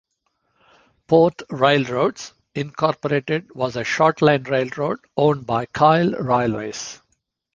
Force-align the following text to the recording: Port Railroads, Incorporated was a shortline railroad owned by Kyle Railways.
Port 1.05 1.43
Railroads, 1.51 2.33
Incorporated 2.55 3.53
was 3.53 3.75
a 3.75 3.83
shortline 3.83 4.47
railroad 4.47 4.97
owned 5.15 5.45
by 5.45 5.67
Kyle 5.67 6.13
Railways. 6.13 6.99